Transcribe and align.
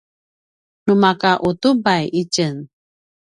nu 0.85 0.93
maka 1.03 1.31
utubay 1.49 2.03
itjen 2.21 2.55